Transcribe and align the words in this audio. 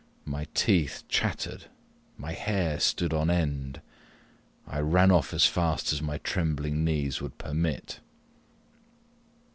My 0.25 0.47
teeth 0.55 1.03
chattered 1.07 1.65
my 2.17 2.33
hair 2.33 2.79
stood 2.79 3.13
on 3.13 3.29
end: 3.29 3.81
I 4.65 4.79
ran 4.79 5.11
off 5.11 5.31
as 5.31 5.45
fast 5.45 5.93
as 5.93 6.01
my 6.01 6.17
trembling 6.17 6.83
knees 6.83 7.21
would 7.21 7.37
permit. 7.37 7.99